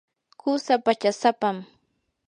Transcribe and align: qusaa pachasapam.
qusaa 0.39 0.83
pachasapam. 0.85 1.57